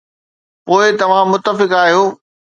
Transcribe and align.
پوء 0.65 0.83
توهان 0.99 1.27
متفق 1.33 1.71
آهيو؟ 1.81 2.03